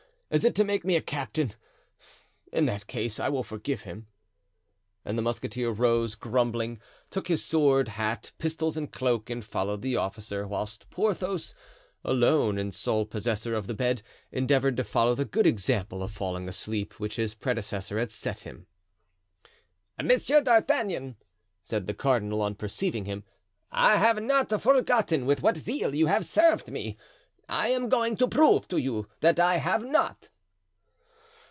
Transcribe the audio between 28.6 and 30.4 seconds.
to you that I have not."